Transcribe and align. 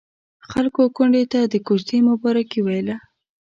خلکو 0.49 0.81
کونډې 0.95 1.23
ته 1.31 1.39
د 1.53 1.55
کوژدې 1.67 1.97
مبارکي 2.09 2.59
ويله. 2.65 2.95